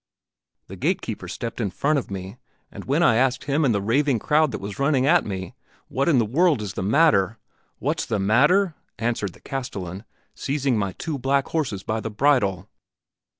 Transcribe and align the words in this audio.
The 0.65 0.75
gate 0.75 1.03
keeper 1.03 1.27
stepped 1.27 1.61
in 1.61 1.69
front 1.69 1.99
of 1.99 2.09
me, 2.09 2.37
and 2.71 2.85
when 2.85 3.03
I 3.03 3.17
asked 3.17 3.43
him 3.43 3.63
and 3.63 3.71
the 3.71 3.83
raving 3.83 4.17
crowd 4.17 4.51
that 4.51 4.57
was 4.57 4.79
running 4.79 5.05
at 5.05 5.27
me, 5.27 5.53
'What 5.89 6.09
in 6.09 6.17
the 6.17 6.25
world 6.25 6.59
is 6.63 6.73
the 6.73 6.81
matter?' 6.81 7.37
'What's 7.77 8.07
the 8.07 8.17
matter!' 8.17 8.73
answered 8.97 9.33
the 9.33 9.41
castellan, 9.41 10.03
seizing 10.33 10.75
my 10.75 10.93
two 10.93 11.19
black 11.19 11.49
horses 11.49 11.83
by 11.83 11.99
the 11.99 12.09
bridle. 12.09 12.67